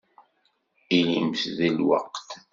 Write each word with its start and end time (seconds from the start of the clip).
Ilimt 0.97 1.41
deg 1.57 1.71
lweqt. 1.81 2.29